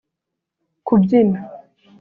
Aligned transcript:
kubyina 0.85 1.39